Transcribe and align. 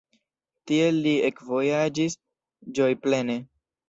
Tiel 0.69 0.95
li 1.07 1.11
ekvojaĝis 1.29 2.15
ĝojplene. 2.79 3.37